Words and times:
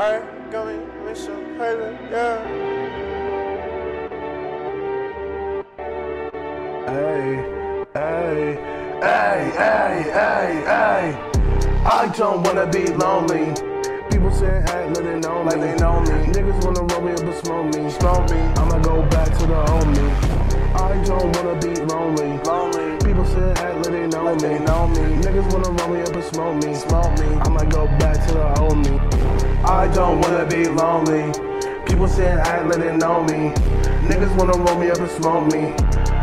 I 0.00 0.22
going 0.52 1.04
with 1.04 1.18
some 1.18 1.56
yeah. 1.58 2.38
Hey, 6.86 7.34
hey, 7.92 8.54
hey, 9.02 9.50
hey, 9.58 10.02
hey, 10.14 10.62
hey. 10.70 11.82
I 11.84 12.14
don't 12.16 12.44
wanna 12.44 12.70
be 12.70 12.86
lonely. 12.94 13.52
People 14.08 14.30
say 14.30 14.62
act 14.68 14.94
like 14.94 15.04
they 15.04 15.18
know 15.18 15.42
me. 15.42 15.50
Like 15.50 15.60
they 15.62 15.74
know 15.74 16.00
me. 16.02 16.32
Niggas 16.32 16.64
wanna 16.64 16.84
roll 16.94 17.02
me 17.02 17.12
up 17.14 17.20
and 17.20 17.34
smoke 17.34 17.74
me. 17.74 17.90
Smoke 17.90 18.30
me. 18.30 18.38
I'ma 18.54 18.78
go 18.78 19.02
back 19.10 19.36
to 19.36 19.46
the 19.46 19.72
old 19.72 20.37
me. 24.42 24.58
Know 24.64 24.86
me. 24.88 25.22
Niggas 25.22 25.52
wanna 25.52 25.70
roll 25.70 25.88
me 25.94 26.02
up 26.02 26.14
and 26.14 26.24
smoke 26.24 26.64
me. 26.64 26.74
Smoke 26.74 27.18
me. 27.18 27.26
I'ma 27.42 27.64
go 27.64 27.86
back 27.98 28.26
to 28.26 28.34
the 28.34 28.60
old 28.60 28.78
me. 28.78 28.98
I 29.64 29.88
don't 29.94 30.20
wanna 30.20 30.46
be 30.46 30.68
lonely. 30.68 31.32
People 31.86 32.08
say 32.08 32.26
act 32.26 32.66
like 32.68 32.78
they 32.78 32.96
know 32.96 33.22
me. 33.24 33.52
Niggas 34.08 34.34
wanna 34.36 34.56
roll 34.58 34.78
me 34.78 34.90
up 34.90 34.98
and 34.98 35.10
smoke 35.10 35.52
me. 35.52 35.74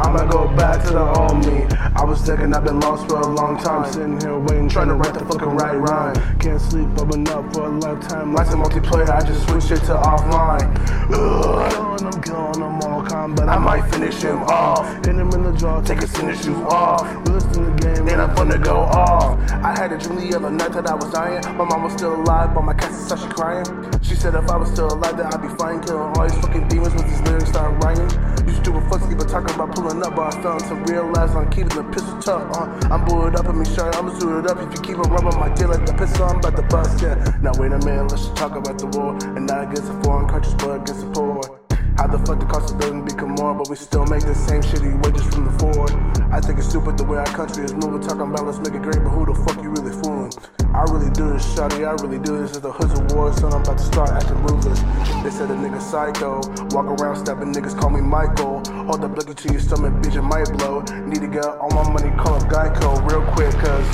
I'ma 0.00 0.24
go 0.30 0.48
back 0.56 0.82
to 0.84 0.90
the 0.92 1.04
old 1.18 1.44
me. 1.46 1.66
I 1.96 2.04
was 2.04 2.20
thinking 2.22 2.54
I've 2.54 2.64
been 2.64 2.80
lost 2.80 3.08
for 3.08 3.20
a 3.20 3.26
long 3.26 3.58
time. 3.58 3.90
Sitting 3.92 4.20
here 4.20 4.38
waiting, 4.38 4.68
trying 4.68 4.88
to 4.88 4.94
write 4.94 5.14
the 5.14 5.24
fucking 5.24 5.50
right 5.50 5.76
rhyme. 5.76 6.14
Can't 6.38 6.60
sleep, 6.60 6.88
I've 6.98 7.08
been 7.10 7.26
up 7.28 7.52
for 7.52 7.66
a 7.66 7.68
lifetime. 7.68 8.32
Life's 8.32 8.52
a 8.52 8.56
multiplayer, 8.56 9.08
I 9.08 9.20
just 9.26 9.48
switched 9.48 9.72
it 9.72 9.84
to 9.86 9.94
offline. 9.94 10.68
Ugh, 11.10 11.72
killing 11.72 12.10
them, 12.10 12.22
killing 12.22 12.60
them 12.60 12.87
all 13.28 13.36
combat. 13.36 13.48
I 13.48 13.58
might 13.58 13.90
finish 13.90 14.22
him 14.22 14.42
off. 14.44 14.86
Hit 15.06 15.16
him 15.16 15.30
in 15.30 15.42
the 15.42 15.52
jaw, 15.52 15.80
take 15.82 16.00
his 16.00 16.12
tennis 16.12 16.44
shoes 16.44 16.56
off. 16.58 17.02
We 17.26 17.34
listen 17.34 17.52
to 17.52 17.60
the 17.60 17.94
game, 17.94 18.06
then 18.06 18.20
I'm 18.20 18.34
gonna 18.34 18.58
go 18.58 18.76
off. 18.76 19.38
I 19.50 19.76
had 19.78 19.92
a 19.92 19.98
dream 19.98 20.30
the 20.30 20.36
other 20.36 20.50
night 20.50 20.72
that 20.72 20.86
I 20.86 20.94
was 20.94 21.10
dying. 21.12 21.42
My 21.56 21.64
mom 21.64 21.84
was 21.84 21.92
still 21.92 22.14
alive, 22.14 22.54
but 22.54 22.62
my 22.62 22.74
cat 22.74 22.92
said 22.92 23.18
she 23.18 23.28
crying. 23.28 23.64
She 24.02 24.14
said 24.14 24.34
if 24.34 24.48
I 24.50 24.56
was 24.56 24.70
still 24.70 24.92
alive, 24.92 25.16
that 25.16 25.34
I'd 25.34 25.42
be 25.42 25.48
fine. 25.56 25.80
Killing 25.82 26.12
all 26.16 26.28
these 26.28 26.38
fucking 26.40 26.68
demons 26.68 26.94
with 26.94 27.08
these 27.08 27.20
lyrics 27.22 27.50
start 27.50 27.82
writing. 27.82 28.08
Used 28.46 28.64
to 28.64 28.72
give 28.72 28.76
a 28.76 28.88
fuck, 28.88 29.08
keep 29.08 29.18
talking 29.18 29.54
about 29.54 29.74
pulling 29.74 30.02
up, 30.02 30.16
but 30.16 30.34
I 30.34 30.42
fell 30.42 30.56
into 30.58 30.92
realize 30.92 31.34
I'm 31.34 31.50
keeping 31.50 31.76
the 31.76 31.84
pistol 31.92 32.18
tough. 32.20 32.56
Uh, 32.56 32.94
I'm 32.94 33.04
booted 33.04 33.36
up 33.36 33.46
in 33.46 33.58
me 33.58 33.64
shirt, 33.64 33.94
I'ma 33.96 34.18
suit 34.18 34.44
it 34.44 34.50
up. 34.50 34.58
If 34.58 34.72
you 34.74 34.80
keep 34.80 34.98
on 34.98 35.10
rubbing 35.10 35.38
my 35.38 35.50
tail 35.54 35.68
like 35.68 35.84
the 35.84 35.94
pistol, 35.94 36.24
I'm 36.24 36.38
about 36.38 36.56
to 36.56 36.62
bust, 36.62 37.02
yeah. 37.02 37.14
Now 37.42 37.52
wait 37.58 37.72
a 37.72 37.78
minute, 37.78 38.10
let's 38.10 38.24
just 38.24 38.36
talk 38.36 38.56
about 38.56 38.78
the 38.78 38.86
war. 38.86 39.16
And 39.36 39.46
not 39.46 39.70
against 39.70 39.92
the 39.92 40.00
foreign 40.02 40.28
countries, 40.28 40.54
but 40.54 40.80
against 40.80 41.00
the 41.00 41.10
poor. 41.12 41.58
How 41.98 42.06
the 42.06 42.16
fuck 42.18 42.38
the 42.38 42.46
cost 42.46 42.70
of 42.70 42.78
become 42.78 42.97
more, 43.38 43.54
but 43.54 43.70
we 43.70 43.76
still 43.76 44.04
make 44.06 44.22
the 44.22 44.34
same 44.34 44.60
shitty 44.60 44.90
wages 45.04 45.22
from 45.32 45.44
the 45.46 45.54
Ford. 45.58 45.92
I 46.32 46.40
think 46.40 46.58
it's 46.58 46.68
stupid 46.68 46.98
the 46.98 47.04
way 47.04 47.18
our 47.18 47.26
country 47.26 47.64
is 47.64 47.72
moving, 47.72 48.02
talking 48.02 48.26
about 48.26 48.44
let's 48.44 48.58
make 48.58 48.74
it 48.74 48.82
great, 48.82 48.98
but 49.02 49.10
who 49.10 49.24
the 49.24 49.34
fuck 49.46 49.62
you 49.62 49.70
really 49.70 49.94
fooling? 50.02 50.32
I 50.74 50.82
really 50.90 51.10
do 51.10 51.32
this, 51.32 51.46
shawty, 51.54 51.86
I 51.86 51.94
really 52.02 52.18
do 52.18 52.38
this. 52.38 52.50
It's 52.50 52.60
the 52.60 52.72
hoods 52.72 52.98
of 52.98 53.12
war, 53.12 53.32
son, 53.32 53.52
I'm 53.54 53.62
about 53.62 53.78
to 53.78 53.84
start 53.84 54.10
acting 54.10 54.42
ruthless. 54.42 54.80
They 55.22 55.30
said 55.30 55.50
a 55.50 55.54
nigga 55.54 55.80
psycho, 55.80 56.42
walk 56.74 56.86
around 56.98 57.16
stabbing 57.16 57.54
niggas, 57.54 57.78
call 57.78 57.90
me 57.90 58.00
Michael. 58.00 58.60
Hold 58.90 59.00
the 59.00 59.08
blicky 59.08 59.34
to 59.34 59.52
your 59.52 59.60
stomach, 59.60 59.94
bitch, 60.02 60.16
it 60.16 60.22
might 60.22 60.50
blow. 60.58 60.82
Need 61.06 61.22
to 61.22 61.28
get 61.28 61.46
all 61.46 61.70
my 61.70 61.88
money, 61.88 62.10
call 62.18 62.34
up 62.34 62.42
Geico 62.50 62.98
real 63.08 63.22
quick, 63.32 63.54
cause, 63.62 63.88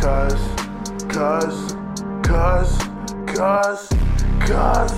cause, 0.00 0.42
cause, 1.08 1.72
cause, 2.22 2.78
cause, 3.26 3.88
cause, 4.44 4.92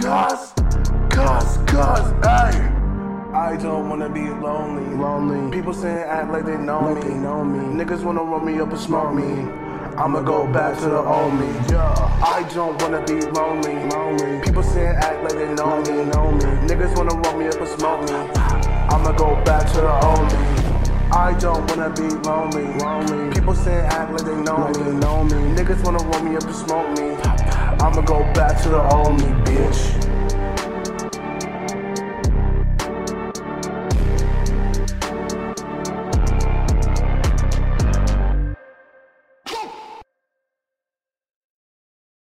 cause, 0.00 0.52
cause, 1.10 1.58
cause, 1.68 2.24
hey. 2.24 2.65
I 3.46 3.56
don't 3.56 3.88
wanna 3.88 4.08
be 4.08 4.28
lonely. 4.28 4.96
Lonely. 4.96 5.52
People 5.52 5.72
saying 5.72 5.98
act 5.98 6.32
like 6.32 6.44
they 6.44 6.56
know 6.56 6.80
like 6.80 6.96
me. 6.96 7.10
They 7.10 7.14
know 7.14 7.44
me. 7.44 7.60
Niggas 7.78 8.02
wanna 8.02 8.24
run 8.24 8.44
me 8.44 8.58
up 8.58 8.70
and 8.70 8.80
smoke 8.80 9.14
me. 9.14 9.22
I'ma 9.96 10.22
go 10.22 10.52
back 10.52 10.76
to 10.80 10.86
the 10.86 10.98
old 10.98 11.32
me. 11.34 11.46
Yeah. 11.70 11.94
I 12.24 12.42
don't 12.52 12.76
wanna 12.82 13.04
be 13.06 13.20
lonely. 13.38 13.76
Lonely. 13.88 14.40
People 14.42 14.64
saying 14.64 14.96
act 14.96 15.22
like 15.22 15.34
they 15.34 15.54
know 15.54 15.78
like 15.78 15.86
me. 15.86 15.94
They 15.94 16.04
know 16.06 16.32
me. 16.32 16.44
Niggas 16.66 16.96
wanna 16.96 17.14
run 17.14 17.38
me 17.38 17.46
up 17.46 17.54
and 17.54 17.68
smoke 17.68 18.02
me. 18.10 18.16
I'ma 18.90 19.12
go 19.12 19.40
back 19.44 19.70
to 19.74 19.80
the 19.80 19.94
old 20.04 20.26
me. 20.26 20.38
I 21.12 21.32
don't 21.38 21.70
wanna 21.70 21.90
be 21.90 22.08
lonely. 22.28 22.66
lonely. 22.82 23.32
People 23.32 23.54
saying 23.54 23.86
act 23.86 24.10
like 24.10 24.24
they 24.24 24.34
know 24.42 24.56
like 24.56 24.76
me. 24.76 24.82
They 24.82 24.92
know 24.98 25.22
me. 25.22 25.38
Niggas 25.54 25.84
wanna 25.84 26.02
run 26.02 26.24
me 26.24 26.34
up 26.34 26.42
and 26.42 26.56
smoke 26.56 26.90
me. 26.98 27.14
I'ma 27.78 28.00
go 28.00 28.24
back 28.34 28.60
to 28.64 28.70
the 28.70 28.82
old 28.92 29.20
me, 29.20 29.28
bitch. 29.46 30.05